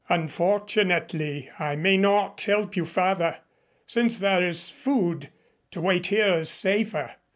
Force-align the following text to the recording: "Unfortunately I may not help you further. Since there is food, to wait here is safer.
"Unfortunately 0.09 1.51
I 1.59 1.75
may 1.75 1.95
not 1.95 2.41
help 2.41 2.75
you 2.75 2.85
further. 2.85 3.37
Since 3.85 4.17
there 4.17 4.43
is 4.43 4.67
food, 4.71 5.29
to 5.69 5.79
wait 5.79 6.07
here 6.07 6.33
is 6.33 6.49
safer. 6.49 7.17